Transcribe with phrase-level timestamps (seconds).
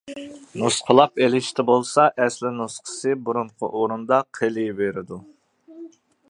[0.59, 5.21] نۇسخىلاپ ئېلىشتا بولسا ئەسلى نۇسخىسى بۇرۇنقى ئورۇندا قېلىۋېرىدۇ.